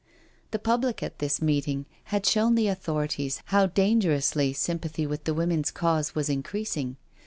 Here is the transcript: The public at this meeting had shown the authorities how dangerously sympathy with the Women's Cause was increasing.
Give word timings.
The 0.49 0.57
public 0.57 1.03
at 1.03 1.19
this 1.19 1.43
meeting 1.43 1.85
had 2.05 2.25
shown 2.25 2.55
the 2.55 2.65
authorities 2.67 3.39
how 3.45 3.67
dangerously 3.67 4.51
sympathy 4.51 5.05
with 5.05 5.25
the 5.25 5.33
Women's 5.35 5.69
Cause 5.69 6.15
was 6.15 6.27
increasing. 6.27 6.97